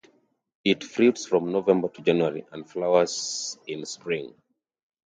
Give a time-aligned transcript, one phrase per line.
[0.65, 4.33] It fruits from November to January and flowers in spring.